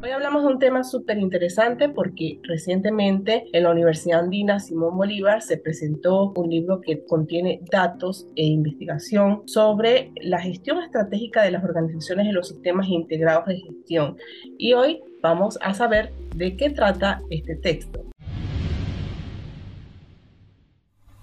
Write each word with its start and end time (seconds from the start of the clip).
Hoy 0.00 0.10
hablamos 0.10 0.44
de 0.44 0.48
un 0.48 0.58
tema 0.60 0.84
súper 0.84 1.18
interesante 1.18 1.88
porque 1.88 2.38
recientemente 2.44 3.46
en 3.52 3.64
la 3.64 3.72
Universidad 3.72 4.20
Andina 4.20 4.60
Simón 4.60 4.96
Bolívar 4.96 5.42
se 5.42 5.56
presentó 5.56 6.32
un 6.36 6.50
libro 6.50 6.80
que 6.80 7.04
contiene 7.04 7.60
datos 7.68 8.28
e 8.36 8.44
investigación 8.44 9.42
sobre 9.46 10.12
la 10.22 10.40
gestión 10.40 10.80
estratégica 10.84 11.42
de 11.42 11.50
las 11.50 11.64
organizaciones 11.64 12.28
en 12.28 12.34
los 12.34 12.46
sistemas 12.46 12.86
integrados 12.88 13.46
de 13.46 13.56
gestión. 13.56 14.16
Y 14.56 14.72
hoy 14.74 15.02
vamos 15.20 15.58
a 15.62 15.74
saber 15.74 16.12
de 16.36 16.56
qué 16.56 16.70
trata 16.70 17.20
este 17.30 17.56
texto. 17.56 18.04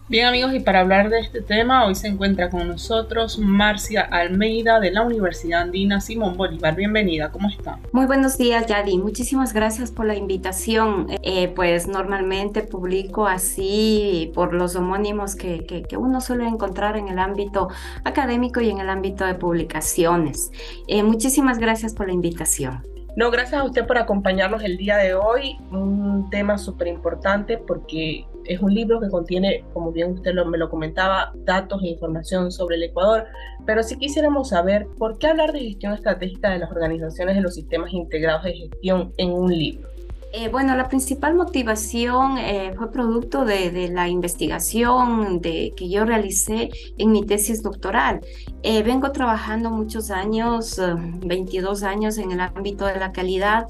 Bien 0.08 0.28
amigos, 0.28 0.54
y 0.54 0.60
para 0.60 0.82
hablar 0.82 1.10
de 1.10 1.20
este 1.20 1.42
tema, 1.42 1.84
hoy 1.88 1.96
se 1.96 2.08
encuentra 2.08 2.52
con 2.52 2.68
nosotros 2.68 3.40
Marcia 3.40 4.02
Almeida 4.02 4.80
de 4.80 4.92
la 4.92 5.02
Universidad 5.02 5.64
Andina 5.64 6.00
Simón 6.00 6.38
Bolívar. 6.38 6.76
Bienvenida, 6.76 7.32
¿cómo 7.32 7.50
está? 7.50 7.80
Muy 7.92 8.06
buenos 8.06 8.38
días, 8.38 8.68
Yadi. 8.68 9.00
Muchísimas 9.00 9.52
gracias 9.52 9.90
por 9.92 10.06
la 10.06 10.16
invitación. 10.16 11.08
Eh, 11.24 11.48
pues 11.56 11.88
normalmente 11.88 12.62
publico 12.62 13.26
así 13.26 14.32
por 14.36 14.54
los 14.54 14.76
homónimos 14.76 15.36
que, 15.36 15.66
uno 15.98 16.22
suele 16.22 16.46
encontrar 16.48 16.98
en 16.98 17.08
el 17.08 17.18
ámbito 17.18 17.70
académico 18.04 18.62
y 18.62 18.70
en 18.70 18.78
el 18.78 18.90
ámbito 18.90 19.26
de 19.26 19.34
publicaciones. 19.34 20.52
Eh, 20.88 21.02
muchísimas 21.02 21.58
gracias 21.58 21.96
por 21.96 22.06
la 22.06 22.14
invitación. 22.14 22.95
No, 23.16 23.32
gracias 23.32 23.62
a 23.62 23.64
usted 23.64 23.88
por 23.88 23.98
acompañarnos 23.98 24.62
el 24.64 24.76
día 24.76 24.98
de 24.98 25.14
hoy. 25.14 25.58
Un 25.72 26.30
tema 26.30 26.58
súper 26.58 26.88
importante 26.88 27.58
porque 27.58 28.26
es 28.44 28.60
un 28.60 28.74
libro 28.74 29.00
que 29.00 29.08
contiene, 29.08 29.64
como 29.74 29.94
bien 29.94 30.12
usted 30.12 30.34
me 30.34 30.58
lo 30.58 30.70
comentaba, 30.70 31.32
datos 31.46 31.82
e 31.82 31.88
información 31.88 32.52
sobre 32.52 32.76
el 32.76 32.84
Ecuador, 32.84 33.26
pero 33.66 33.84
si 33.84 33.98
quisiéramos 33.98 34.50
saber 34.50 34.88
por 34.98 35.18
qué 35.18 35.28
hablar 35.28 35.54
de 35.54 35.62
gestión 35.62 35.94
estratégica 35.94 36.52
de 36.52 36.60
las 36.60 36.72
organizaciones 36.72 37.36
de 37.36 37.42
los 37.42 37.56
sistemas 37.56 37.94
integrados 37.94 38.44
de 38.44 38.54
gestión 38.54 39.14
en 39.16 39.32
un 39.32 39.58
libro. 39.58 39.95
Eh, 40.38 40.50
bueno, 40.50 40.76
la 40.76 40.90
principal 40.90 41.34
motivación 41.34 42.38
eh, 42.38 42.74
fue 42.76 42.92
producto 42.92 43.46
de, 43.46 43.88
la 43.88 44.10
investigación 44.10 45.40
que 45.40 45.90
yo 45.90 46.04
realicé 46.04 46.72
en 46.98 47.14
mi 47.14 47.26
tesis 47.26 47.64
doctoral. 47.64 48.20
Eh, 48.62 48.84
vengo 48.84 49.14
trabajando 49.14 49.70
muchos 49.70 50.12
años, 50.12 50.82
22 51.26 51.84
años 51.84 52.18
en 52.18 52.34
el 52.34 52.42
ámbito 52.42 52.86
de 52.86 53.00
la 53.00 53.14
calidad 53.14 53.68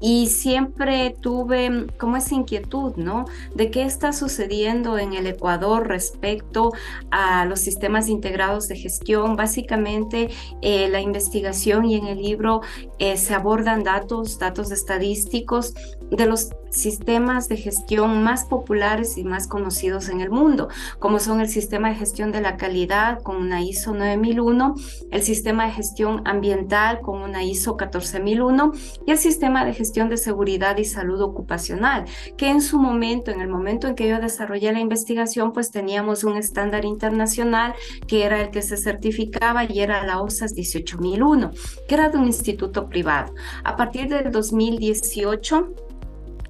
y 0.00 0.26
siempre 0.26 1.16
tuve 1.20 1.86
como 1.98 2.16
esa 2.16 2.34
inquietud, 2.34 2.94
¿no? 2.96 3.24
De 3.54 3.70
qué 3.70 3.82
está 3.84 4.12
sucediendo 4.12 4.98
en 4.98 5.14
el 5.14 5.26
Ecuador 5.26 5.88
respecto 5.88 6.72
a 7.10 7.46
los 7.46 7.60
sistemas 7.60 8.08
integrados 8.08 8.68
de 8.68 8.76
gestión. 8.76 9.34
Básicamente, 9.34 10.28
la 10.60 11.00
investigación 11.00 11.86
y 11.86 11.94
en 11.94 12.06
el 12.06 12.20
libro 12.20 12.60
se 12.98 13.34
abordan 13.34 13.82
datos, 13.82 14.38
datos 14.38 14.72
estadísticos 14.72 15.72
de 16.10 16.26
los 16.26 16.50
sistemas 16.70 17.48
de 17.48 17.56
gestión 17.56 18.22
más 18.22 18.44
populares 18.44 19.16
y 19.16 19.24
más 19.24 19.46
conocidos 19.46 20.08
en 20.08 20.20
el 20.20 20.30
mundo, 20.30 20.68
como 20.98 21.18
son 21.18 21.40
el 21.40 21.48
sistema 21.48 21.88
de 21.88 21.94
gestión 21.94 22.32
de 22.32 22.40
la 22.40 22.56
calidad 22.56 23.22
con 23.22 23.36
una 23.36 23.62
ISO 23.62 23.94
9001, 23.94 24.74
el 25.10 25.22
sistema 25.22 25.66
de 25.66 25.72
gestión 25.72 26.22
ambiental 26.24 27.00
con 27.00 27.22
una 27.22 27.44
ISO 27.44 27.76
14001 27.76 28.72
y 29.06 29.10
el 29.12 29.18
sistema 29.18 29.64
de 29.64 29.72
gestión 29.72 30.08
de 30.08 30.16
seguridad 30.16 30.76
y 30.78 30.84
salud 30.84 31.20
ocupacional, 31.20 32.04
que 32.36 32.48
en 32.48 32.60
su 32.60 32.78
momento, 32.78 33.30
en 33.30 33.40
el 33.40 33.48
momento 33.48 33.86
en 33.86 33.94
que 33.94 34.08
yo 34.08 34.20
desarrollé 34.20 34.72
la 34.72 34.80
investigación, 34.80 35.52
pues 35.52 35.70
teníamos 35.70 36.24
un 36.24 36.36
estándar 36.36 36.84
internacional 36.84 37.74
que 38.06 38.24
era 38.24 38.40
el 38.40 38.50
que 38.50 38.62
se 38.62 38.76
certificaba 38.76 39.64
y 39.64 39.80
era 39.80 40.04
la 40.04 40.20
OSAS 40.20 40.54
18001, 40.54 41.50
que 41.88 41.94
era 41.94 42.08
de 42.08 42.18
un 42.18 42.26
instituto 42.26 42.88
privado. 42.88 43.32
A 43.62 43.76
partir 43.76 44.08
del 44.08 44.30
2018, 44.30 45.72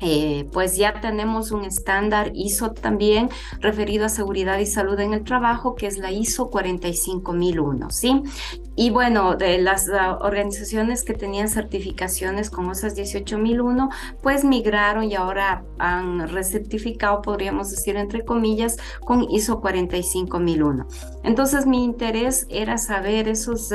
eh, 0.06 0.47
pues 0.53 0.76
ya 0.76 1.00
tenemos 1.00 1.50
un 1.50 1.65
estándar 1.65 2.31
ISO 2.34 2.72
también 2.72 3.31
referido 3.60 4.04
a 4.04 4.10
seguridad 4.10 4.59
y 4.59 4.66
salud 4.66 5.00
en 5.00 5.15
el 5.15 5.25
trabajo, 5.25 5.75
que 5.75 5.87
es 5.87 5.97
la 5.97 6.12
ISO 6.12 6.50
45001, 6.50 7.88
¿sí? 7.88 8.22
Y 8.76 8.91
bueno, 8.91 9.37
de 9.37 9.56
las 9.59 9.88
ah, 9.88 10.19
organizaciones 10.20 11.04
que 11.04 11.15
tenían 11.15 11.48
certificaciones 11.48 12.50
como 12.50 12.72
esas 12.72 12.94
18001, 12.97 13.88
pues 14.20 14.44
migraron 14.44 15.04
y 15.04 15.15
ahora 15.15 15.65
han 15.78 16.28
recertificado, 16.28 17.22
podríamos 17.22 17.71
decir 17.71 17.97
entre 17.97 18.26
comillas, 18.26 18.76
con 19.06 19.22
ISO 19.31 19.60
45001. 19.60 20.86
Entonces 21.22 21.66
mi 21.66 21.82
interés 21.82 22.47
era 22.50 22.76
saber 22.76 23.28
esos, 23.28 23.72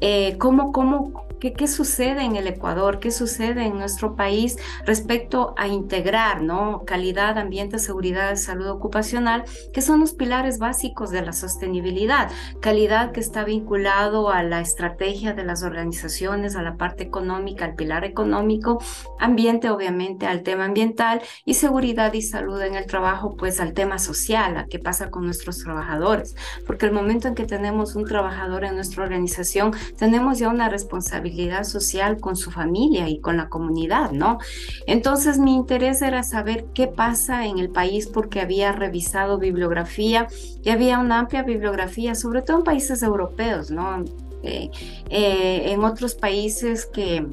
eh, 0.00 0.36
cómo, 0.38 0.70
cómo, 0.70 1.26
qué, 1.40 1.54
qué 1.54 1.66
sucede 1.66 2.22
en 2.22 2.36
el 2.36 2.46
Ecuador, 2.46 3.00
qué 3.00 3.10
sucede 3.10 3.64
en 3.64 3.78
nuestro 3.78 4.14
país 4.14 4.58
respecto 4.84 5.54
a 5.56 5.66
integrar, 5.72 6.42
¿no? 6.42 6.84
Calidad, 6.86 7.38
ambiente, 7.38 7.78
seguridad, 7.78 8.36
salud 8.36 8.68
ocupacional, 8.68 9.44
que 9.72 9.82
son 9.82 10.00
los 10.00 10.12
pilares 10.12 10.58
básicos 10.58 11.10
de 11.10 11.22
la 11.22 11.32
sostenibilidad. 11.32 12.30
Calidad 12.60 13.12
que 13.12 13.20
está 13.20 13.44
vinculado 13.44 14.30
a 14.30 14.42
la 14.42 14.60
estrategia 14.60 15.32
de 15.32 15.44
las 15.44 15.62
organizaciones, 15.62 16.56
a 16.56 16.62
la 16.62 16.76
parte 16.76 17.02
económica, 17.02 17.64
al 17.64 17.74
pilar 17.74 18.04
económico, 18.04 18.82
ambiente 19.18 19.70
obviamente 19.70 20.26
al 20.26 20.42
tema 20.42 20.64
ambiental 20.64 21.22
y 21.44 21.54
seguridad 21.54 22.12
y 22.12 22.22
salud 22.22 22.60
en 22.62 22.74
el 22.74 22.86
trabajo, 22.86 23.36
pues 23.36 23.60
al 23.60 23.72
tema 23.72 23.98
social, 23.98 24.56
a 24.56 24.66
qué 24.66 24.78
pasa 24.78 25.10
con 25.10 25.24
nuestros 25.24 25.58
trabajadores, 25.58 26.34
porque 26.66 26.86
el 26.86 26.92
momento 26.92 27.28
en 27.28 27.34
que 27.34 27.44
tenemos 27.44 27.94
un 27.94 28.04
trabajador 28.04 28.64
en 28.64 28.74
nuestra 28.74 29.04
organización, 29.04 29.72
tenemos 29.96 30.38
ya 30.38 30.48
una 30.48 30.68
responsabilidad 30.68 31.64
social 31.64 32.18
con 32.18 32.36
su 32.36 32.50
familia 32.50 33.08
y 33.08 33.20
con 33.20 33.36
la 33.36 33.48
comunidad, 33.48 34.12
¿no? 34.12 34.38
Entonces 34.86 35.38
mi 35.38 35.54
interés 35.62 36.02
era 36.02 36.22
saber 36.22 36.66
qué 36.74 36.88
pasa 36.88 37.46
en 37.46 37.58
el 37.58 37.70
país 37.70 38.06
porque 38.06 38.40
había 38.40 38.72
revisado 38.72 39.38
bibliografía 39.38 40.26
y 40.62 40.70
había 40.70 40.98
una 40.98 41.20
amplia 41.20 41.42
bibliografía, 41.42 42.14
sobre 42.14 42.42
todo 42.42 42.58
en 42.58 42.64
países 42.64 43.02
europeos, 43.02 43.70
¿no? 43.70 44.04
Eh, 44.42 44.70
eh, 45.08 45.72
en 45.72 45.84
otros 45.84 46.14
países 46.16 46.86
que 46.86 47.24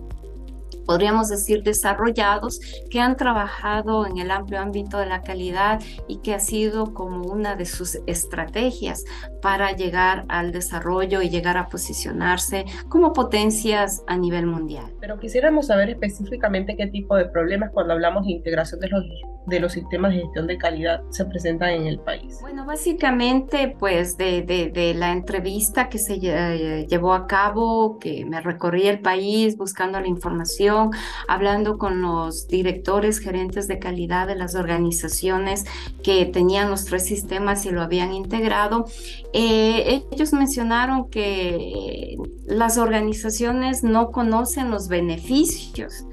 podríamos 0.90 1.30
decir, 1.30 1.62
desarrollados, 1.62 2.60
que 2.90 3.00
han 3.00 3.16
trabajado 3.16 4.08
en 4.08 4.18
el 4.18 4.32
amplio 4.32 4.60
ámbito 4.60 4.98
de 4.98 5.06
la 5.06 5.22
calidad 5.22 5.80
y 6.08 6.18
que 6.18 6.34
ha 6.34 6.40
sido 6.40 6.96
como 6.96 7.32
una 7.32 7.56
de 7.56 7.66
sus 7.66 8.00
estrategias 8.08 9.06
para 9.40 9.72
llegar 9.74 10.26
al 10.30 10.52
desarrollo 10.52 11.22
y 11.22 11.30
llegar 11.30 11.58
a 11.58 11.70
posicionarse 11.70 12.66
como 12.88 13.14
potencias 13.14 14.02
a 14.08 14.18
nivel 14.18 14.48
mundial. 14.48 14.92
Pero 15.00 15.20
quisiéramos 15.20 15.68
saber 15.68 15.92
específicamente 15.92 16.76
qué 16.76 16.88
tipo 16.88 17.16
de 17.16 17.26
problemas 17.26 17.70
cuando 17.72 17.94
hablamos 17.94 18.26
de 18.26 18.32
integración 18.32 18.80
de 18.80 18.90
los, 18.90 19.04
de 19.46 19.60
los 19.60 19.74
sistemas 19.74 20.12
de 20.12 20.22
gestión 20.22 20.48
de 20.48 20.58
calidad 20.58 21.04
se 21.12 21.24
presentan 21.26 21.70
en 21.70 21.86
el 21.86 22.00
país. 22.00 22.40
Bueno, 22.42 22.66
básicamente 22.66 23.76
pues 23.78 24.18
de, 24.18 24.42
de, 24.42 24.72
de 24.72 24.96
la 24.96 25.12
entrevista 25.12 25.88
que 25.88 26.00
se 26.00 26.20
llevó 26.20 27.14
a 27.14 27.28
cabo, 27.28 28.00
que 28.00 28.26
me 28.26 28.42
recorrí 28.42 28.88
el 28.88 29.02
país 29.02 29.56
buscando 29.56 30.00
la 30.00 30.08
información, 30.08 30.79
hablando 31.28 31.78
con 31.78 32.02
los 32.02 32.48
directores, 32.48 33.20
gerentes 33.20 33.68
de 33.68 33.80
calidad 33.80 34.28
de 34.28 34.36
las 34.36 34.56
organizaciones 34.56 35.66
que 36.04 36.26
tenían 36.26 36.70
los 36.70 36.86
tres 36.86 37.06
sistemas 37.06 37.66
y 37.66 37.72
lo 37.72 37.82
habían 37.82 38.14
integrado. 38.14 38.86
Eh, 39.34 40.04
ellos 40.12 40.34
mencionaron 40.34 41.10
que 41.10 42.18
las 42.48 42.78
organizaciones 42.78 43.84
no 43.84 44.12
conocen 44.12 44.72
los 44.72 44.88
beneficios 44.88 46.06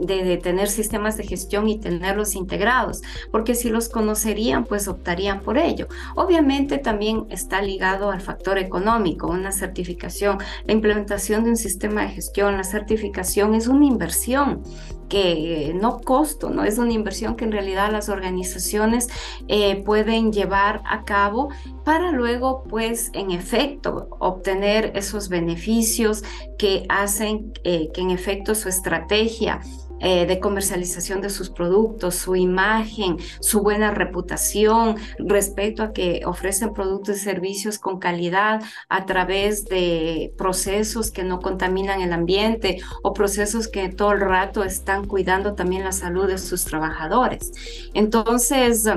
de, 0.00 0.36
tener 0.38 0.68
sistemas 0.68 1.16
de 1.16 1.24
gestión 1.24 1.68
y 1.68 1.78
tenerlos 1.78 2.34
integrados, 2.34 3.02
porque 3.30 3.54
si 3.54 3.68
los 3.68 3.88
conocerían, 3.88 4.64
pues 4.64 4.88
optarían 4.88 5.40
por 5.40 5.58
ello. 5.58 5.86
Obviamente 6.16 6.78
también 6.78 7.26
está 7.30 7.62
ligado 7.62 8.10
al 8.10 8.20
factor 8.20 8.58
económico, 8.58 9.28
una 9.28 9.52
certificación, 9.52 10.38
la 10.64 10.72
implementación 10.72 11.44
de 11.44 11.50
un 11.50 11.56
sistema 11.56 12.02
de 12.02 12.08
gestión, 12.08 12.56
la 12.56 12.64
certificación 12.64 13.54
es 13.54 13.66
una 13.66 13.86
inversión 13.86 14.62
que 15.10 15.72
no 15.74 16.00
costo, 16.00 16.50
no 16.50 16.64
es 16.64 16.78
una 16.78 16.92
inversión 16.92 17.34
que 17.34 17.44
en 17.44 17.52
realidad 17.52 17.90
las 17.90 18.08
organizaciones 18.08 19.08
eh, 19.48 19.82
pueden 19.82 20.32
llevar 20.32 20.80
a 20.86 21.04
cabo 21.04 21.50
para 21.84 22.12
luego, 22.12 22.62
pues, 22.62 23.10
en 23.12 23.32
efecto, 23.32 24.08
obtener 24.20 24.92
esos 24.94 25.28
beneficios 25.28 26.22
que 26.58 26.86
hacen 26.88 27.52
eh, 27.64 27.90
que 27.92 28.00
en 28.00 28.10
efecto 28.10 28.54
su 28.54 28.68
estrategia 28.68 29.60
eh, 30.00 30.26
de 30.26 30.40
comercialización 30.40 31.20
de 31.20 31.30
sus 31.30 31.50
productos, 31.50 32.14
su 32.14 32.36
imagen, 32.36 33.18
su 33.40 33.60
buena 33.62 33.90
reputación 33.90 34.96
respecto 35.18 35.82
a 35.82 35.92
que 35.92 36.22
ofrecen 36.24 36.72
productos 36.72 37.18
y 37.18 37.20
servicios 37.20 37.78
con 37.78 37.98
calidad 37.98 38.62
a 38.88 39.06
través 39.06 39.66
de 39.66 40.32
procesos 40.36 41.10
que 41.10 41.24
no 41.24 41.40
contaminan 41.40 42.00
el 42.00 42.12
ambiente 42.12 42.80
o 43.02 43.12
procesos 43.12 43.68
que 43.68 43.88
todo 43.88 44.12
el 44.12 44.20
rato 44.20 44.64
están 44.64 45.06
cuidando 45.06 45.54
también 45.54 45.84
la 45.84 45.92
salud 45.92 46.26
de 46.26 46.38
sus 46.38 46.64
trabajadores. 46.64 47.52
Entonces, 47.94 48.88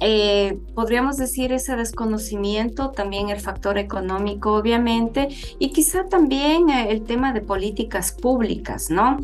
eh, 0.00 0.58
podríamos 0.74 1.16
decir 1.16 1.52
ese 1.52 1.76
desconocimiento, 1.76 2.90
también 2.90 3.28
el 3.30 3.40
factor 3.40 3.78
económico, 3.78 4.54
obviamente, 4.54 5.28
y 5.60 5.70
quizá 5.70 6.08
también 6.08 6.70
eh, 6.70 6.90
el 6.90 7.04
tema 7.04 7.32
de 7.32 7.40
políticas 7.40 8.10
públicas, 8.10 8.90
¿no? 8.90 9.18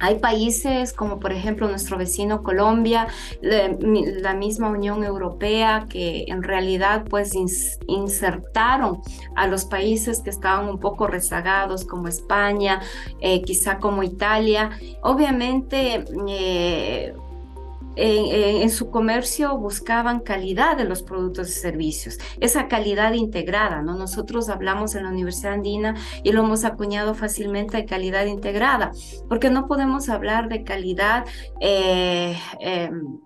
Hay 0.00 0.18
países 0.18 0.92
como 0.92 1.20
por 1.20 1.32
ejemplo 1.32 1.68
nuestro 1.68 1.98
vecino 1.98 2.42
Colombia, 2.42 3.06
la, 3.40 4.34
misma 4.34 4.70
Unión 4.70 5.04
Europea, 5.04 5.86
que 5.88 6.24
en 6.28 6.42
realidad 6.42 7.04
pues 7.08 7.32
insertaron 7.86 9.02
a 9.36 9.46
los 9.46 9.66
países 9.66 10.20
que 10.20 10.30
estaban 10.30 10.68
un 10.68 10.80
poco 10.80 11.06
rezagados 11.06 11.84
como 11.84 12.08
España, 12.08 12.80
eh, 13.20 13.42
quizá 13.42 13.78
como 13.78 14.02
Italia. 14.02 14.70
Obviamente... 15.02 16.04
Eh, 16.28 17.14
en, 17.96 18.70
su 18.70 18.90
comercio 18.90 19.56
buscaban 19.58 20.20
calidad 20.20 20.76
de 20.76 20.84
los 20.84 21.02
productos 21.02 21.48
y 21.48 21.52
servicios, 21.52 22.18
esa 22.40 22.68
calidad 22.68 23.12
integrada, 23.14 23.82
¿no? 23.82 23.94
Nosotros 23.94 24.48
hablamos 24.48 24.94
en 24.94 25.04
la 25.04 25.10
Universidad 25.10 25.54
Andina 25.54 25.94
y 26.22 26.32
lo 26.32 26.44
hemos 26.44 26.64
acuñado 26.64 27.14
fácilmente 27.14 27.76
de 27.76 27.84
calidad 27.84 28.26
integrada, 28.26 28.92
porque 29.28 29.50
no 29.50 29.66
podemos 29.66 30.08
hablar 30.08 30.48
de 30.48 30.62
calidad 30.64 31.24
eh, 31.60 32.36
em, 32.60 33.20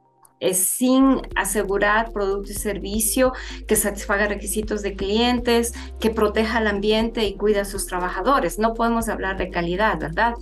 sin 0.53 1.23
asegurar 1.37 2.13
producto 2.13 2.51
y 2.51 2.55
servicio 2.55 3.33
que 3.67 3.77
satisfaga 3.77 4.27
requisitos 4.27 4.83
de 4.83 4.95
clientes, 4.95 5.73
que 6.01 6.11
proteja 6.11 6.59
el 6.59 6.67
ambiente 6.67 7.25
y 7.25 7.37
cuida 7.37 7.63
a 7.63 7.65
sus 7.65 7.87
trabajadores. 7.87 8.59
No 8.59 8.75
podemos 8.75 9.09
hablar 9.09 9.39
de 9.39 9.49
calidad, 9.49 9.99
¿verdad? 9.99 10.35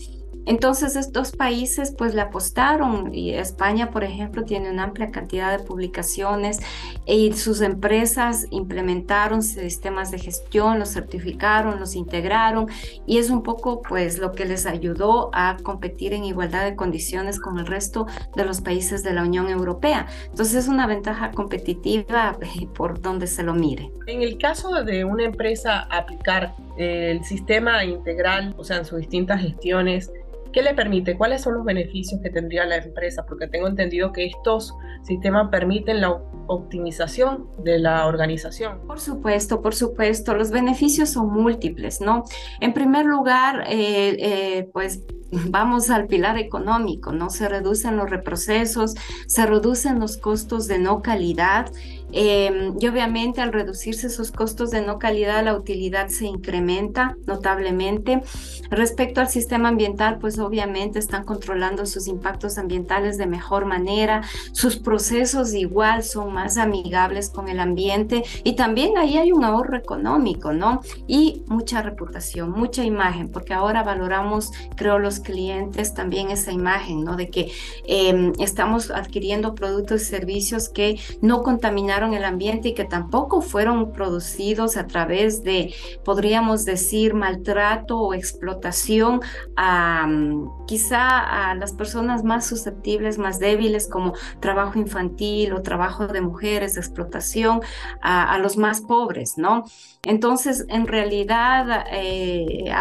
Entonces 0.46 0.96
estos 0.96 1.32
países 1.32 1.94
pues 1.96 2.14
le 2.14 2.20
apostaron 2.20 3.14
y 3.14 3.34
España 3.34 3.90
por 3.90 4.04
ejemplo 4.04 4.44
tiene 4.44 4.70
una 4.70 4.84
amplia 4.84 5.10
cantidad 5.10 5.56
de 5.56 5.64
publicaciones 5.64 6.58
y 7.06 7.32
sus 7.32 7.60
empresas 7.60 8.46
implementaron 8.50 9.42
sistemas 9.42 10.10
de 10.10 10.18
gestión, 10.18 10.78
los 10.78 10.92
certificaron, 10.92 11.78
los 11.78 11.94
integraron 11.94 12.66
y 13.06 13.18
es 13.18 13.30
un 13.30 13.42
poco 13.42 13.82
pues 13.82 14.18
lo 14.18 14.32
que 14.32 14.44
les 14.44 14.66
ayudó 14.66 15.30
a 15.32 15.56
competir 15.62 16.12
en 16.12 16.24
igualdad 16.24 16.64
de 16.64 16.76
condiciones 16.76 17.38
con 17.38 17.58
el 17.58 17.66
resto 17.66 18.06
de 18.34 18.44
los 18.44 18.60
países 18.60 19.02
de 19.02 19.12
la 19.12 19.22
Unión 19.22 19.48
Europea. 19.48 20.06
Entonces 20.30 20.54
es 20.54 20.68
una 20.68 20.86
ventaja 20.86 21.30
competitiva 21.30 22.36
eh, 22.40 22.66
por 22.74 23.00
donde 23.00 23.26
se 23.26 23.42
lo 23.42 23.54
mire. 23.54 23.90
En 24.06 24.22
el 24.22 24.38
caso 24.38 24.82
de 24.82 25.04
una 25.04 25.24
empresa 25.24 25.86
aplicar 25.90 26.54
el 26.76 27.24
sistema 27.24 27.84
integral, 27.84 28.54
o 28.56 28.64
sea, 28.64 28.78
en 28.78 28.84
sus 28.84 28.98
distintas 28.98 29.40
gestiones, 29.40 30.10
¿Qué 30.52 30.62
le 30.62 30.74
permite? 30.74 31.16
¿Cuáles 31.16 31.42
son 31.42 31.54
los 31.54 31.64
beneficios 31.64 32.20
que 32.20 32.30
tendría 32.30 32.64
la 32.66 32.76
empresa? 32.76 33.24
Porque 33.26 33.46
tengo 33.46 33.68
entendido 33.68 34.12
que 34.12 34.26
estos 34.26 34.74
sistemas 35.02 35.48
permiten 35.50 36.00
la 36.00 36.10
optimización 36.46 37.48
de 37.64 37.78
la 37.78 38.06
organización. 38.06 38.86
Por 38.86 39.00
supuesto, 39.00 39.62
por 39.62 39.74
supuesto, 39.74 40.34
los 40.34 40.50
beneficios 40.50 41.10
son 41.10 41.32
múltiples, 41.32 42.00
¿no? 42.00 42.24
En 42.60 42.74
primer 42.74 43.06
lugar, 43.06 43.64
eh, 43.68 44.16
eh, 44.18 44.70
pues 44.72 45.02
vamos 45.32 45.90
al 45.90 46.06
pilar 46.06 46.38
económico, 46.38 47.12
¿no? 47.12 47.30
Se 47.30 47.48
reducen 47.48 47.96
los 47.96 48.10
reprocesos, 48.10 48.94
se 49.26 49.46
reducen 49.46 49.98
los 49.98 50.18
costos 50.18 50.68
de 50.68 50.78
no 50.78 51.02
calidad 51.02 51.72
em, 52.12 52.76
y 52.78 52.86
obviamente 52.86 53.40
al 53.40 53.52
reducirse 53.52 54.06
esos 54.06 54.30
costos 54.32 54.70
de 54.70 54.82
no 54.82 54.98
calidad, 54.98 55.44
la 55.44 55.54
utilidad 55.54 56.08
se 56.08 56.26
incrementa 56.26 57.16
notablemente. 57.26 58.22
Respecto 58.70 59.20
al 59.20 59.28
sistema 59.28 59.68
ambiental, 59.68 60.18
pues 60.18 60.38
obviamente 60.38 60.98
están 60.98 61.24
controlando 61.24 61.86
sus 61.86 62.08
impactos 62.08 62.58
ambientales 62.58 63.18
de 63.18 63.26
mejor 63.26 63.66
manera, 63.66 64.22
sus 64.52 64.76
procesos 64.76 65.54
igual 65.54 66.02
son 66.02 66.32
más 66.32 66.56
amigables 66.56 67.30
con 67.30 67.48
el 67.48 67.60
ambiente 67.60 68.22
y 68.44 68.54
también 68.56 68.96
ahí 68.98 69.16
hay 69.16 69.32
un 69.32 69.44
ahorro 69.44 69.76
económico, 69.76 70.52
¿no? 70.52 70.80
Y 71.06 71.42
mucha 71.46 71.82
reputación, 71.82 72.50
mucha 72.50 72.84
imagen, 72.84 73.30
porque 73.30 73.54
ahora 73.54 73.82
valoramos, 73.82 74.52
creo, 74.76 74.98
los 74.98 75.20
clientes 75.20 75.94
también 75.94 76.30
esa 76.30 76.52
imagen, 76.52 77.04
¿no? 77.04 77.16
De 77.16 77.28
que 77.30 77.52
em, 77.86 78.32
estamos 78.38 78.90
adquiriendo 78.90 79.54
productos 79.54 80.02
y 80.02 80.04
servicios 80.06 80.68
que 80.68 80.98
no 81.20 81.42
contaminaron 81.42 82.01
el 82.12 82.24
ambiente 82.24 82.68
y 82.68 82.74
que 82.74 82.84
tampoco 82.84 83.40
fueron 83.40 83.92
producidos 83.92 84.76
a 84.76 84.86
través 84.86 85.42
de, 85.42 85.74
podríamos 86.04 86.64
decir, 86.64 87.14
maltrato 87.14 87.98
o 87.98 88.14
explotación 88.14 89.20
a 89.56 90.06
mm, 90.06 90.66
quizá 90.66 91.50
a 91.50 91.54
las 91.54 91.72
personas 91.72 92.24
más 92.24 92.46
susceptibles, 92.46 93.18
más 93.18 93.38
débiles, 93.38 93.88
como 93.88 94.14
trabajo 94.40 94.78
infantil 94.78 95.52
o 95.52 95.62
trabajo 95.62 96.06
de 96.06 96.20
mujeres, 96.20 96.76
explotación, 96.76 97.60
a, 98.00 98.38
los 98.38 98.56
más 98.56 98.80
pobres, 98.80 99.38
¿no? 99.38 99.64
Entonces, 100.04 100.64
en 100.68 100.86
realidad, 100.86 101.84
eh, 101.92 102.72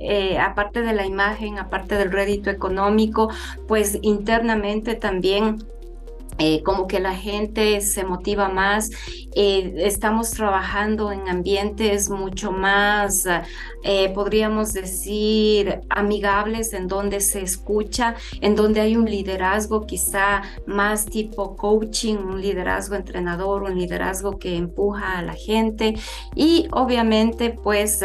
eh, 0.00 0.38
aparte 0.38 0.82
de 0.82 0.92
la 0.92 1.06
imagen, 1.06 1.58
aparte 1.58 1.96
del 1.96 2.12
rédito 2.12 2.50
económico, 2.50 3.30
pues 3.66 3.98
internamente 4.02 4.94
también 4.94 5.64
eh, 6.38 6.62
como 6.64 6.88
que 6.88 6.98
la 6.98 7.14
gente 7.14 7.80
se 7.80 8.04
motiva 8.04 8.48
más. 8.48 8.90
Eh, 9.36 9.74
estamos 9.78 10.32
trabajando 10.32 11.12
en 11.12 11.28
ambientes 11.28 12.10
mucho 12.10 12.50
más, 12.50 13.24
eh, 13.84 14.10
podríamos 14.14 14.72
decir, 14.72 15.80
amigables, 15.90 16.72
en 16.72 16.88
donde 16.88 17.20
se 17.20 17.40
escucha, 17.40 18.16
en 18.40 18.56
donde 18.56 18.80
hay 18.80 18.96
un 18.96 19.04
liderazgo 19.04 19.86
quizá 19.86 20.42
más 20.66 21.06
tipo 21.06 21.56
coaching, 21.56 22.16
un 22.16 22.40
liderazgo 22.40 22.96
entrenador, 22.96 23.62
un 23.62 23.78
liderazgo 23.78 24.38
que 24.38 24.56
empuja 24.56 25.18
a 25.18 25.22
la 25.22 25.34
gente 25.34 25.94
y 26.34 26.66
obviamente 26.72 27.50
pues 27.50 28.04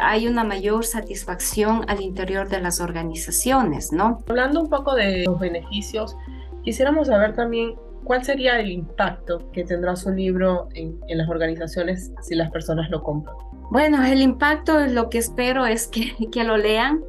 hay 0.00 0.26
una 0.26 0.44
mayor 0.44 0.84
satisfacción 0.84 1.84
al 1.88 2.00
interior 2.00 2.48
de 2.48 2.60
las 2.60 2.80
organizaciones, 2.80 3.92
¿no? 3.92 4.22
Hablando 4.28 4.60
un 4.60 4.68
poco 4.68 4.94
de 4.94 5.24
los 5.24 5.38
beneficios, 5.38 6.16
Quisiéramos 6.64 7.08
saber 7.08 7.34
también 7.34 7.74
cuál 8.04 8.24
sería 8.24 8.58
el 8.58 8.70
impacto 8.70 9.50
que 9.52 9.64
tendrá 9.64 9.96
su 9.96 10.10
libro 10.10 10.68
en, 10.74 10.98
las 11.08 11.28
organizaciones 11.28 12.12
si 12.22 12.34
las 12.34 12.50
personas 12.50 12.90
lo 12.90 13.02
compran. 13.02 13.36
Bueno, 13.70 14.04
el 14.04 14.22
impacto, 14.22 14.86
lo 14.86 15.08
que 15.10 15.18
espero 15.18 15.66
es 15.66 15.88
que, 15.88 16.14
que 16.32 16.44
lo 16.44 16.56
lean. 16.56 17.02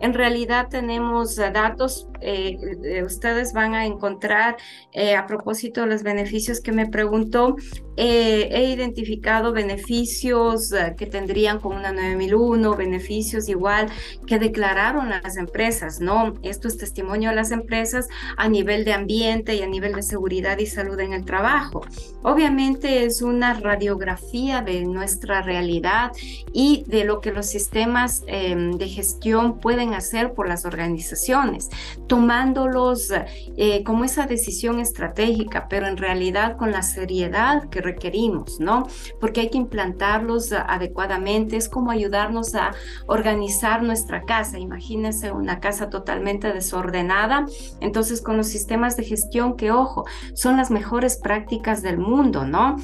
En 0.00 0.14
realidad 0.14 0.68
tenemos 0.68 1.36
datos 1.36 2.08
eh, 2.20 2.58
eh, 2.84 3.02
ustedes 3.04 3.52
van 3.52 3.74
a 3.74 3.86
encontrar 3.86 4.56
eh, 4.92 5.14
a 5.14 5.26
propósito 5.26 5.82
de 5.82 5.88
los 5.88 6.02
beneficios 6.02 6.60
que 6.60 6.72
me 6.72 6.86
preguntó. 6.86 7.56
he 8.00 8.70
identificado 8.72 9.52
beneficios 9.52 10.72
que 10.96 11.06
tendrían 11.06 11.58
con 11.58 11.76
una 11.76 11.90
9001, 11.90 12.76
beneficios 12.76 13.48
igual 13.48 13.88
que 14.24 14.38
declararon 14.38 15.10
las 15.10 15.36
empresas, 15.36 16.00
¿no? 16.00 16.34
Esto 16.44 16.68
es 16.68 16.78
testimonio 16.78 17.30
de 17.30 17.36
las 17.36 17.50
empresas 17.50 18.06
a 18.36 18.48
nivel 18.48 18.84
de 18.84 18.92
ambiente 18.92 19.56
y 19.56 19.62
a 19.62 19.66
nivel 19.66 19.94
de 19.94 20.02
seguridad 20.02 20.58
y 20.58 20.66
salud 20.66 21.00
en 21.00 21.12
el 21.12 21.24
trabajo. 21.24 21.80
Obviamente 22.22 23.04
es 23.04 23.20
una 23.20 23.54
radiografía 23.54 24.62
de 24.62 24.84
nuestra 24.84 25.42
realidad 25.42 26.12
y 26.52 26.84
de 26.86 27.02
lo 27.04 27.20
que 27.20 27.32
los 27.32 27.46
sistemas 27.46 28.22
em, 28.28 28.78
de 28.78 28.88
gestión 28.88 29.58
pueden 29.58 29.94
hacer 29.94 30.34
por 30.34 30.48
las 30.48 30.64
organizaciones 30.64 31.68
tomándolos 32.08 33.12
eh, 33.56 33.84
como 33.84 34.04
esa 34.04 34.26
decisión 34.26 34.80
estratégica, 34.80 35.68
pero 35.68 35.86
en 35.86 35.96
realidad 35.96 36.56
con 36.56 36.72
la 36.72 36.82
seriedad 36.82 37.68
que 37.68 37.80
requerimos, 37.80 38.58
¿no? 38.58 38.88
Porque 39.20 39.42
hay 39.42 39.50
que 39.50 39.58
implantarlos 39.58 40.52
adecuadamente, 40.52 41.56
es 41.56 41.68
como 41.68 41.90
ayudarnos 41.90 42.54
a 42.54 42.72
organizar 43.06 43.82
nuestra 43.82 44.22
casa. 44.22 44.58
Imagínense 44.58 45.30
una 45.30 45.60
casa 45.60 45.90
totalmente 45.90 46.52
desordenada, 46.52 47.46
entonces 47.80 48.22
con 48.22 48.36
los 48.36 48.48
sistemas 48.48 48.96
de 48.96 49.04
gestión 49.04 49.56
que, 49.56 49.70
ojo, 49.70 50.06
son 50.34 50.56
las 50.56 50.70
mejores 50.70 51.16
prácticas 51.16 51.82
del 51.82 51.98
mundo, 51.98 52.44
¿no? 52.46 52.76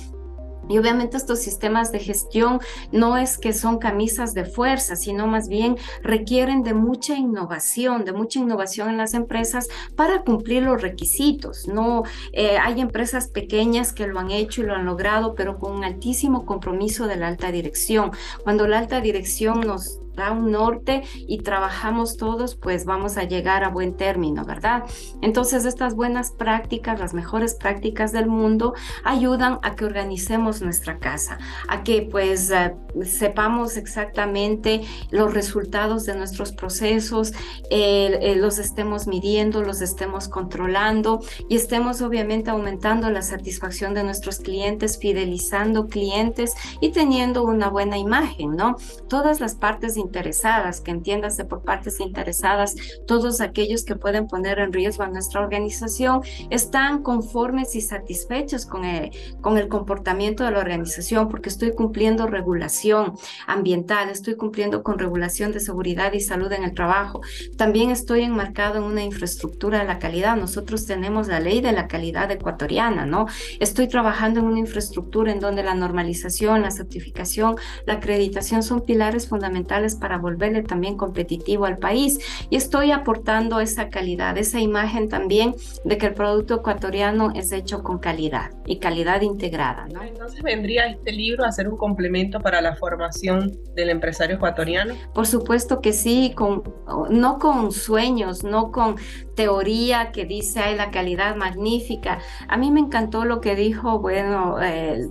Y 0.68 0.78
obviamente 0.78 1.16
estos 1.16 1.40
sistemas 1.40 1.92
de 1.92 1.99
gestión 1.99 2.61
no 2.92 3.16
es 3.16 3.38
que 3.38 3.52
son 3.52 3.78
camisas 3.78 4.35
de 4.35 4.44
fuerza, 4.44 4.97
sino 4.97 5.26
más 5.26 5.49
bien 5.49 5.76
requieren 6.02 6.62
de 6.62 6.75
mucha 6.75 7.16
innovación, 7.16 8.04
de 8.04 8.12
mucha 8.12 8.38
innovación 8.38 8.90
en 8.90 8.97
las 8.97 9.14
empresas 9.14 9.68
para 9.97 10.23
cumplir 10.23 10.62
los 10.62 10.80
requisitos. 10.80 11.68
No 11.68 12.04
eh, 12.33 12.59
hay 12.59 12.80
empresas 12.80 13.28
pequeñas 13.28 13.92
que 13.92 14.06
lo 14.06 14.18
han 14.18 14.30
hecho 14.30 14.62
y 14.62 14.66
lo 14.66 14.75
han 14.75 14.87
logrado, 14.87 15.35
pero 15.35 15.59
con 15.59 15.73
un 15.73 15.85
altísimo 15.85 16.47
compromiso 16.47 17.06
de 17.06 17.16
la 17.16 17.28
alta 17.28 17.52
dirección. 17.52 18.12
Cuando 18.42 18.66
la 18.66 18.78
alta 18.78 19.00
dirección 19.00 19.61
nos 19.61 20.00
da 20.14 20.33
un 20.33 20.50
norte 20.50 21.02
y 21.26 21.38
trabajamos 21.38 22.16
todos, 22.16 22.56
pues 22.56 22.85
vamos 22.85 23.16
a 23.16 23.25
llegar 23.25 23.64
a 23.64 23.68
buen 23.68 23.97
término, 23.97 24.44
¿verdad? 24.44 24.85
Entonces 25.23 25.64
estas 25.64 25.94
buenas 25.94 26.30
prácticas, 26.30 27.00
las 27.00 27.14
mejores 27.14 27.54
prácticas 27.54 28.12
del 28.12 28.26
mundo, 28.26 28.75
ayudan 29.04 29.59
a 29.62 29.75
que 29.75 29.85
organicemos 29.85 30.62
nuestra 30.62 30.99
casa, 30.99 31.38
a 31.68 31.83
que 31.83 32.09
pues 32.11 32.50
eh, 32.50 32.75
sepamos 33.04 33.76
exactamente 33.76 34.83
los 35.11 35.35
resultados 35.35 36.04
de 36.06 36.14
nuestros 36.14 36.52
procesos, 36.52 37.33
eh, 37.71 38.35
los 38.37 38.59
estemos 38.59 39.06
midiendo, 39.06 39.62
los 39.62 39.80
estemos 39.80 40.28
controlando 40.28 41.21
y 41.49 41.56
estemos 41.56 42.02
obviamente 42.02 42.50
aumentando 42.50 43.11
la 43.11 43.23
satisfacción 43.23 43.94
de 43.94 44.04
nuestros 44.04 44.38
clientes, 44.38 44.99
fidelizando 44.99 45.88
clientes 45.88 46.54
y 46.80 46.90
teniendo 46.90 47.44
una 47.44 47.68
buena 47.68 47.99
imagen, 47.99 48.56
¿no? 48.56 48.76
Todas 49.09 49.40
las 49.40 49.54
partes 49.54 49.97
interesadas, 50.04 50.80
que 50.80 50.90
entiéndase 50.90 51.44
por 51.44 51.62
partes 51.62 52.00
interesadas, 52.00 52.75
todos 53.06 53.40
aquellos 53.40 53.84
que 53.84 53.96
pueden 53.96 54.26
poner 54.26 54.58
en 54.58 54.73
riesgo 54.73 55.04
a 55.04 55.08
nuestra 55.08 55.40
organización, 55.40 56.23
están 56.50 57.02
conformes 57.02 57.75
y 57.75 57.80
satisfechos 57.80 58.66
con 58.66 58.84
el, 58.84 59.11
con 59.40 59.58
el 59.58 59.68
comportamiento 59.68 60.44
de 60.44 60.50
la 60.52 60.58
organización 60.58 61.28
porque 61.28 61.49
estoy 61.49 61.73
cumpliendo 61.73 62.26
regulación 62.26 63.14
ambiental, 63.46 64.11
estoy 64.11 64.37
cumpliendo 64.37 64.82
con 64.82 64.99
regulación 64.99 65.52
de 65.52 65.61
seguridad 65.61 66.12
y 66.12 66.20
salud 66.20 66.52
en 66.52 66.64
el 66.64 66.75
trabajo. 66.75 67.20
También 67.56 67.90
estoy 67.90 68.23
enmarcado 68.23 68.78
en 68.78 68.84
una 68.84 69.02
infraestructura 69.02 69.80
de 69.80 69.84
la 69.84 69.99
calidad. 69.99 70.37
Nosotros 70.37 70.87
tenemos 70.87 71.28
la 71.28 71.40
ley 71.40 71.61
de 71.61 71.73
la 71.73 71.88
calidad 71.88 72.30
ecuatoriana, 72.30 73.06
¿no? 73.06 73.26
Estoy 73.61 73.88
trabajando 73.88 74.40
en 74.40 74.46
una 74.46 74.58
infraestructura 74.58 75.32
en 75.32 75.40
donde 75.40 75.62
la 75.62 75.75
normalización, 75.75 76.62
la 76.62 76.70
certificación, 76.70 77.56
la 77.87 77.94
acreditación 77.94 78.62
son 78.62 78.82
pilares 78.82 79.28
fundamentales 79.28 79.93
para 79.96 80.18
volverle 80.18 80.62
también 80.62 80.96
competitivo 80.96 81.64
al 81.64 81.78
país. 81.78 82.18
Y 82.50 82.56
estoy 82.56 82.90
aportando 82.90 83.60
esa 83.60 83.88
calidad, 83.88 84.36
esa 84.38 84.60
imagen 84.60 85.08
también 85.08 85.54
de 85.84 85.98
que 85.98 86.06
el 86.06 86.14
producto 86.14 86.56
ecuatoriano 86.56 87.32
es 87.34 87.52
hecho 87.52 87.82
con 87.82 87.98
calidad 87.98 88.50
y 88.66 88.78
calidad 88.78 89.22
integrada. 89.22 89.86
¿no? 89.92 90.02
Entonces 90.02 90.42
vendría 90.42 90.86
este 90.86 91.12
libro 91.12 91.44
a 91.44 91.52
ser 91.52 91.68
un 91.68 91.76
complemento 91.76 92.40
para 92.40 92.60
la 92.60 92.76
formación 92.76 93.52
del 93.74 93.90
empresario 93.90 94.36
ecuatoriano. 94.36 94.94
Por 95.12 95.26
supuesto 95.26 95.80
que 95.80 95.92
sí, 95.92 96.32
con, 96.34 96.62
no 97.10 97.38
con 97.38 97.72
sueños, 97.72 98.44
no 98.44 98.70
con 98.70 98.96
teoría 99.34 100.12
que 100.12 100.24
dice, 100.24 100.60
hay 100.60 100.76
la 100.76 100.90
calidad 100.90 101.36
magnífica. 101.36 102.18
A 102.48 102.56
mí 102.56 102.70
me 102.70 102.80
encantó 102.80 103.24
lo 103.24 103.40
que 103.40 103.54
dijo, 103.54 103.98
bueno, 103.98 104.62
eh, 104.62 105.06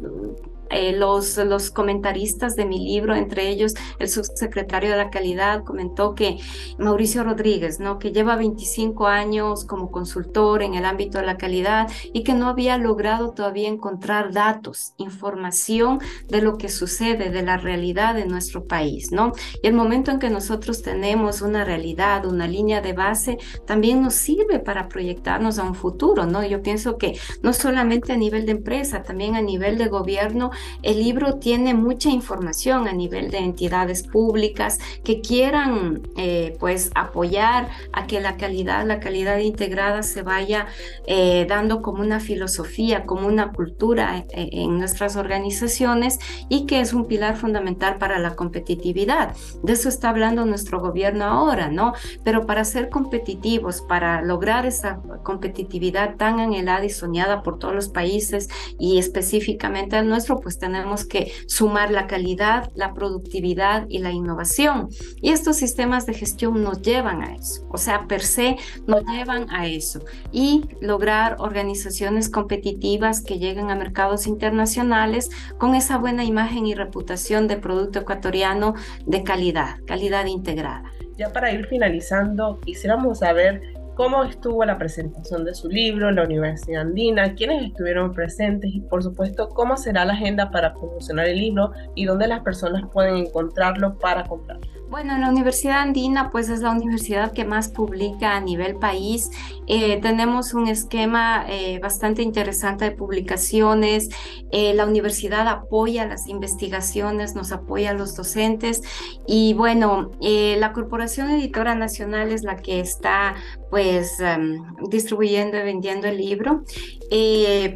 eh, 0.73 0.93
los, 0.93 1.37
los 1.37 1.71
comentaristas 1.71 2.55
de 2.55 2.65
mi 2.65 2.79
libro, 2.79 3.15
entre 3.15 3.49
ellos 3.49 3.73
el 3.99 4.09
subsecretario 4.09 4.91
de 4.91 4.97
la 4.97 5.09
calidad, 5.09 5.63
comentó 5.63 6.15
que 6.15 6.37
Mauricio 6.77 7.23
Rodríguez, 7.23 7.79
¿no? 7.79 7.99
que 7.99 8.11
lleva 8.11 8.35
25 8.35 9.07
años 9.07 9.65
como 9.65 9.91
consultor 9.91 10.63
en 10.63 10.75
el 10.75 10.85
ámbito 10.85 11.19
de 11.19 11.25
la 11.25 11.37
calidad 11.37 11.89
y 12.13 12.23
que 12.23 12.33
no 12.33 12.47
había 12.47 12.77
logrado 12.77 13.31
todavía 13.31 13.69
encontrar 13.69 14.33
datos, 14.33 14.93
información 14.97 15.99
de 16.27 16.41
lo 16.41 16.57
que 16.57 16.69
sucede, 16.69 17.29
de 17.29 17.41
la 17.43 17.57
realidad 17.57 18.15
de 18.15 18.25
nuestro 18.25 18.65
país. 18.65 19.11
¿no? 19.11 19.33
Y 19.61 19.67
el 19.67 19.73
momento 19.73 20.11
en 20.11 20.19
que 20.19 20.29
nosotros 20.29 20.81
tenemos 20.81 21.41
una 21.41 21.63
realidad, 21.63 22.25
una 22.25 22.47
línea 22.47 22.81
de 22.81 22.93
base, 22.93 23.37
también 23.65 24.01
nos 24.01 24.15
sirve 24.15 24.59
para 24.59 24.87
proyectarnos 24.87 25.59
a 25.59 25.63
un 25.63 25.75
futuro. 25.75 26.25
¿no? 26.25 26.45
Yo 26.45 26.61
pienso 26.61 26.97
que 26.97 27.17
no 27.41 27.53
solamente 27.53 28.13
a 28.13 28.17
nivel 28.17 28.45
de 28.45 28.53
empresa, 28.53 29.03
también 29.03 29.35
a 29.35 29.41
nivel 29.41 29.77
de 29.77 29.87
gobierno, 29.87 30.51
el 30.81 30.99
libro 30.99 31.35
tiene 31.35 31.73
mucha 31.73 32.09
información 32.09 32.87
a 32.87 32.93
nivel 32.93 33.31
de 33.31 33.39
entidades 33.39 34.03
públicas 34.03 34.79
que 35.03 35.21
quieran 35.21 36.01
eh, 36.17 36.55
pues 36.59 36.91
apoyar 36.95 37.69
a 37.91 38.07
que 38.07 38.19
la 38.19 38.37
calidad, 38.37 38.85
la 38.85 38.99
calidad 38.99 39.37
integrada 39.39 40.03
se 40.03 40.21
vaya 40.21 40.67
eh, 41.05 41.45
dando 41.47 41.81
como 41.81 42.01
una 42.01 42.19
filosofía, 42.19 43.05
como 43.05 43.27
una 43.27 43.51
cultura 43.51 44.25
eh, 44.29 44.49
en 44.51 44.77
nuestras 44.77 45.15
organizaciones 45.15 46.19
y 46.49 46.65
que 46.65 46.79
es 46.79 46.93
un 46.93 47.05
pilar 47.05 47.37
fundamental 47.37 47.97
para 47.97 48.19
la 48.19 48.35
competitividad. 48.35 49.35
De 49.63 49.73
eso 49.73 49.89
está 49.89 50.09
hablando 50.09 50.45
nuestro 50.45 50.79
gobierno 50.79 51.25
ahora, 51.25 51.69
¿no? 51.69 51.93
Pero 52.23 52.45
para 52.45 52.63
ser 52.65 52.89
competitivos, 52.89 53.81
para 53.81 54.21
lograr 54.21 54.65
esa 54.65 55.01
competitividad 55.23 56.15
tan 56.15 56.39
anhelada 56.39 56.85
y 56.85 56.89
soñada 56.89 57.43
por 57.43 57.59
todos 57.59 57.73
los 57.73 57.89
países 57.89 58.49
y 58.79 58.97
específicamente 58.97 59.97
el 59.97 60.07
nuestro, 60.07 60.39
pues 60.39 60.52
tenemos 60.59 61.05
que 61.05 61.31
sumar 61.47 61.91
la 61.91 62.07
calidad, 62.07 62.71
la 62.75 62.93
productividad 62.93 63.85
y 63.89 63.99
la 63.99 64.11
innovación. 64.11 64.89
Y 65.21 65.31
estos 65.31 65.57
sistemas 65.57 66.05
de 66.05 66.13
gestión 66.13 66.63
nos 66.63 66.81
llevan 66.81 67.21
a 67.21 67.35
eso, 67.35 67.67
o 67.69 67.77
sea, 67.77 68.07
per 68.07 68.21
se 68.21 68.57
nos 68.87 69.03
llevan 69.05 69.49
a 69.49 69.67
eso. 69.67 70.01
Y 70.31 70.65
lograr 70.81 71.37
organizaciones 71.39 72.29
competitivas 72.29 73.21
que 73.21 73.39
lleguen 73.39 73.69
a 73.69 73.75
mercados 73.75 74.27
internacionales 74.27 75.29
con 75.57 75.75
esa 75.75 75.97
buena 75.97 76.23
imagen 76.23 76.65
y 76.65 76.75
reputación 76.75 77.47
de 77.47 77.57
producto 77.57 77.99
ecuatoriano 77.99 78.75
de 79.05 79.23
calidad, 79.23 79.77
calidad 79.85 80.25
integrada. 80.25 80.91
Ya 81.17 81.31
para 81.31 81.51
ir 81.51 81.67
finalizando, 81.67 82.59
quisiéramos 82.61 83.19
saber 83.19 83.61
cómo 83.95 84.23
estuvo 84.23 84.65
la 84.65 84.77
presentación 84.77 85.45
de 85.45 85.53
su 85.53 85.69
libro 85.69 86.09
en 86.09 86.15
la 86.15 86.23
Universidad 86.23 86.81
Andina, 86.81 87.35
quiénes 87.35 87.63
estuvieron 87.63 88.13
presentes 88.13 88.71
y 88.73 88.81
por 88.81 89.03
supuesto 89.03 89.49
cómo 89.49 89.77
será 89.77 90.05
la 90.05 90.13
agenda 90.13 90.51
para 90.51 90.73
promocionar 90.73 91.27
el 91.27 91.39
libro 91.39 91.71
y 91.95 92.05
dónde 92.05 92.27
las 92.27 92.41
personas 92.41 92.83
pueden 92.91 93.17
encontrarlo 93.17 93.97
para 93.99 94.23
comprarlo. 94.23 94.67
Bueno, 94.93 95.17
la 95.17 95.29
Universidad 95.29 95.79
Andina 95.79 96.29
pues 96.29 96.49
es 96.49 96.59
la 96.59 96.69
universidad 96.69 97.31
que 97.33 97.45
más 97.45 97.69
publica 97.69 98.35
a 98.35 98.39
nivel 98.39 98.75
país. 98.75 99.31
Eh, 99.65 99.99
tenemos 99.99 100.53
un 100.53 100.67
esquema 100.67 101.47
eh, 101.49 101.79
bastante 101.79 102.21
interesante 102.21 102.85
de 102.85 102.91
publicaciones. 102.91 104.09
Eh, 104.51 104.75
la 104.75 104.85
universidad 104.85 105.47
apoya 105.47 106.05
las 106.05 106.27
investigaciones, 106.27 107.33
nos 107.33 107.51
apoya 107.51 107.89
a 107.89 107.93
los 107.93 108.15
docentes 108.15 108.83
y 109.25 109.55
bueno, 109.55 110.11
la 110.21 110.73
Corporación 110.73 111.31
Editora 111.31 111.73
Nacional 111.73 112.31
es 112.31 112.43
la 112.43 112.57
que 112.57 112.79
está 112.79 113.33
pues 113.71 114.19
em, 114.19 114.63
distribuyendo 114.91 115.57
y 115.57 115.63
vendiendo 115.63 116.05
el 116.05 116.17
libro. 116.17 116.65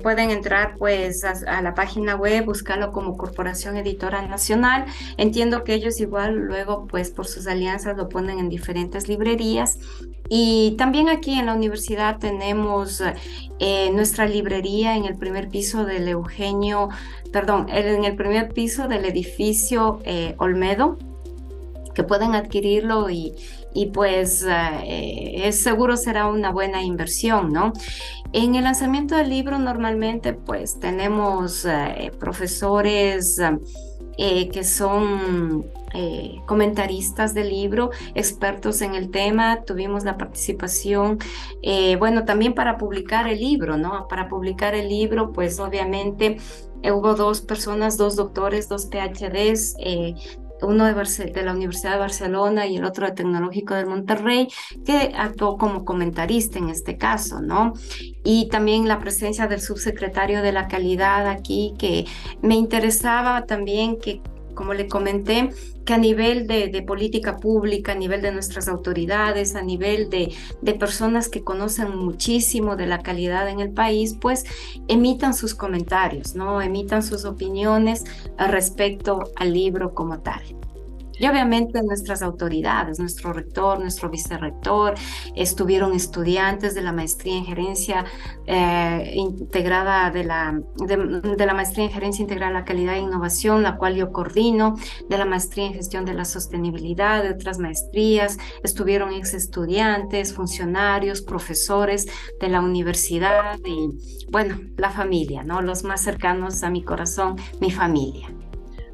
Pueden 0.02 0.32
entrar 0.32 0.76
pues 0.78 1.24
a, 1.24 1.34
a, 1.48 1.62
la 1.62 1.74
página 1.74 2.16
web, 2.16 2.46
buscarlo 2.46 2.92
como 2.92 3.18
Corporación 3.18 3.78
Editora 3.78 4.22
Nacional. 4.22 4.86
Entiendo 5.18 5.64
que 5.64 5.74
ellos 5.74 6.00
igual 6.00 6.36
luego 6.36 6.88
pues 6.88 7.12
por 7.12 7.28
sus 7.28 7.48
alianzas 7.48 7.98
lo 7.98 8.10
ponen 8.10 8.40
en 8.40 8.50
diferentes 8.50 9.08
librerías. 9.08 9.80
Y 10.30 10.76
también 10.78 11.08
aquí 11.10 11.40
en 11.40 11.46
la 11.46 11.54
universidad 11.54 12.18
tenemos 12.20 13.02
eh, 13.60 13.92
nuestra 13.92 14.26
librería 14.26 14.96
en 14.98 15.06
el 15.06 15.16
primer 15.16 15.50
piso 15.50 15.86
del 15.86 16.08
Eugenio, 16.08 16.90
perdón, 17.32 17.68
en 17.70 18.04
el 18.04 18.16
primer 18.16 18.54
piso 18.54 18.88
del 18.88 19.06
edificio 19.06 20.00
eh, 20.04 20.36
Olmedo, 20.38 20.98
que 21.98 22.04
pueden 22.04 22.36
adquirirlo 22.36 23.10
y, 23.10 23.34
y 23.74 23.88
pues 23.88 24.46
eh, 24.48 25.48
es 25.48 25.64
seguro 25.64 25.98
será 25.98 26.28
una 26.28 26.52
buena 26.52 26.84
inversión, 26.84 27.52
¿no? 27.52 27.74
En 28.34 28.54
el 28.54 28.66
lanzamiento 28.66 29.16
del 29.16 29.30
libro 29.30 29.58
normalmente 29.58 30.34
pues 30.34 30.80
tenemos 30.80 31.66
profesores 32.20 33.42
que 34.18 34.64
son 34.64 35.66
eh, 35.94 36.42
comentaristas 36.46 37.34
del 37.34 37.50
libro, 37.50 37.92
expertos 38.14 38.82
en 38.82 38.94
el 38.94 39.10
tema, 39.10 39.64
tuvimos 39.64 40.04
la 40.04 40.18
participación, 40.18 41.18
eh, 41.64 41.96
bueno, 41.96 42.26
también 42.26 42.54
para 42.54 42.78
publicar 42.78 43.28
el 43.28 43.40
libro, 43.40 43.78
¿no? 43.78 44.08
Para 44.08 44.28
publicar 44.28 44.76
el 44.76 44.90
libro, 44.90 45.32
pues 45.32 45.60
obviamente 45.60 46.38
eh, 46.84 46.92
hubo 46.92 47.16
dos 47.16 47.42
personas, 47.42 47.98
dos 47.98 48.16
doctores, 48.16 48.70
dos 48.70 48.88
PhDs, 48.88 49.76
uno 50.62 50.86
de, 50.86 50.94
de, 50.94 51.44
la 51.44 51.54
Universidad 51.54 51.94
de 51.94 52.00
Barcelona 52.00 52.66
y 52.66 52.78
el 52.78 52.86
otro 52.86 53.06
de 53.06 53.14
Tecnológico 53.14 53.76
de 53.76 53.86
Monterrey, 53.86 54.48
que 54.86 55.14
actuó 55.16 55.58
como 55.58 55.86
comentarista 55.86 56.60
en 56.60 56.70
este 56.70 56.98
caso, 56.98 57.42
¿no? 57.42 57.74
Y 58.24 58.48
también 58.50 58.88
la 58.88 59.00
presencia 59.00 59.48
del 59.48 59.62
subsecretario 59.62 60.42
de 60.42 60.52
la 60.52 60.68
calidad 60.68 61.28
aquí, 61.28 61.74
que 61.78 62.06
me 62.42 62.56
interesaba 62.56 63.46
también 63.46 63.98
que 64.00 64.22
como 64.58 64.74
le 64.74 64.88
comenté, 64.88 65.52
que 65.86 65.94
a 65.94 65.98
nivel 66.00 66.48
de, 66.48 66.84
política 66.86 67.38
pública, 67.38 67.92
a 67.92 67.96
nivel 67.96 68.24
de 68.24 68.32
nuestras 68.32 68.68
autoridades, 68.68 69.56
a 69.56 69.62
nivel 69.62 70.10
de, 70.10 70.34
de, 70.64 70.74
personas 70.74 71.30
que 71.30 71.44
conocen 71.44 71.96
muchísimo 71.96 72.76
de 72.76 72.88
la 72.88 73.04
calidad 73.04 73.48
en 73.50 73.60
el 73.60 73.70
país, 73.70 74.18
pues 74.20 74.46
emitan 74.88 75.36
sus 75.36 75.54
comentarios, 75.54 76.34
¿no? 76.34 76.60
Emitan 76.60 77.04
sus 77.04 77.24
opiniones 77.24 78.04
respecto 78.38 79.32
al 79.36 79.54
libro 79.54 79.94
como 79.94 80.20
tal. 80.20 80.42
Y 81.20 81.28
obviamente 81.28 81.82
nuestras 81.84 82.22
autoridades, 82.22 83.00
nuestro 83.00 83.34
rector, 83.34 83.80
nuestro 83.80 84.10
vicerrector, 84.10 84.96
estuvieron 85.36 85.94
estudiantes 85.94 86.76
de 86.76 86.82
la 86.82 86.92
maestría 86.92 87.38
en 87.38 87.46
gerencia 87.46 88.06
eh, 88.46 89.14
integrada 89.16 90.12
de 90.12 90.24
la, 90.24 90.60
de, 90.76 91.46
la 91.46 91.54
maestría 91.54 91.86
en 91.86 91.92
gerencia 91.92 92.22
integral 92.22 92.56
a 92.56 92.60
la 92.60 92.66
calidad 92.66 92.96
e 92.96 93.00
innovación, 93.00 93.64
la 93.64 93.78
cual 93.78 93.96
yo 93.96 94.12
coordino, 94.12 94.76
de 95.10 95.18
la 95.18 95.26
maestría 95.26 95.68
en 95.68 95.74
gestión 95.74 96.06
de 96.06 96.14
la 96.14 96.26
sostenibilidad, 96.26 97.24
de 97.24 97.32
otras 97.32 97.60
maestrías, 97.60 98.38
estuvieron 98.64 99.14
ex 99.14 99.34
estudiantes, 99.34 100.34
funcionarios, 100.34 101.22
profesores 101.22 102.08
de 102.40 102.50
la 102.50 102.62
universidad 102.62 103.58
y 103.66 103.90
bueno, 104.30 104.60
la 104.78 104.92
familia, 104.92 105.44
¿no? 105.44 105.62
Los 105.62 105.84
más 105.84 106.02
cercanos 106.02 106.64
a 106.64 106.70
mi 106.70 106.84
corazón, 106.84 107.36
mi 107.60 107.72
familia. 107.72 108.37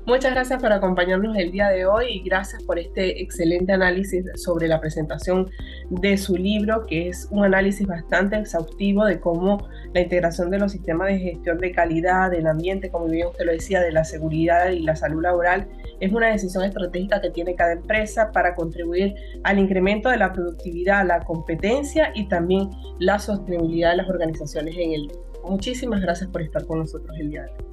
Muchas 0.05 0.33
gracias 0.33 0.61
por 0.61 0.73
acompañarnos 0.73 1.37
el 1.37 1.53
día 1.53 1.69
de 1.69 1.85
hoy 1.85 2.07
y 2.09 2.23
gracias 2.23 2.61
por 2.63 2.77
este 2.77 3.21
excelente 3.21 3.71
análisis 3.71 4.25
sobre 4.35 4.67
la 4.67 4.81
presentación 4.81 5.49
de 5.89 6.17
su 6.17 6.35
libro, 6.35 6.85
que 6.85 7.07
es 7.07 7.29
un 7.31 7.45
análisis 7.45 7.87
bastante 7.87 8.35
exhaustivo 8.35 9.05
de 9.05 9.21
cómo 9.21 9.65
la 9.93 10.01
integración 10.01 10.51
de 10.51 10.59
los 10.59 10.73
sistemas 10.73 11.07
de 11.07 11.19
gestión 11.19 11.57
de 11.57 11.71
calidad, 11.71 12.31
del 12.31 12.47
ambiente, 12.47 12.91
como 12.91 13.05
bien 13.05 13.27
usted 13.27 13.45
lo 13.45 13.53
decía, 13.53 13.79
de 13.79 13.93
la 13.93 14.03
seguridad 14.03 14.71
y 14.71 14.79
la 14.81 14.97
salud 14.97 15.21
laboral, 15.21 15.69
es 16.01 16.11
una 16.11 16.27
decisión 16.27 16.65
estratégica 16.65 17.21
que 17.21 17.29
tiene 17.29 17.55
cada 17.55 17.71
empresa 17.71 18.33
para 18.33 18.55
contribuir 18.55 19.15
al 19.45 19.57
incremento 19.57 20.09
de 20.09 20.17
la 20.17 20.33
productividad, 20.33 21.07
la 21.07 21.21
competencia 21.21 22.11
y 22.13 22.27
también 22.27 22.69
la 22.99 23.19
sostenibilidad 23.19 23.91
de 23.91 23.97
las 23.97 24.09
organizaciones 24.09 24.75
en 24.77 24.91
el 24.91 25.11
Muchísimas 25.45 26.01
gracias 26.01 26.29
por 26.29 26.41
estar 26.41 26.65
con 26.65 26.79
nosotros 26.79 27.17
el 27.19 27.29
día 27.29 27.43
de 27.43 27.51
hoy. 27.51 27.72